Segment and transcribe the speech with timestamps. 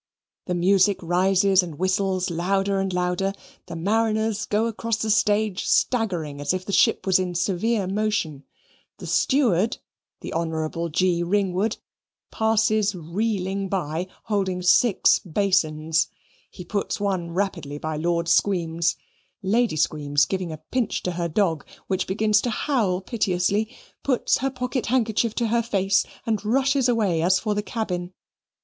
[0.47, 3.33] The music rises and whistles louder and louder;
[3.67, 8.43] the mariners go across the stage staggering, as if the ship was in severe motion.
[8.97, 9.77] The Steward
[10.21, 11.21] (the Honourable G.
[11.21, 11.77] Ringwood)
[12.31, 16.07] passes reeling by, holding six basins.
[16.49, 18.95] He puts one rapidly by Lord Squeams
[19.43, 23.69] Lady Squeams, giving a pinch to her dog, which begins to howl piteously,
[24.01, 28.13] puts her pocket handkerchief to her face, and rushes away as for the cabin.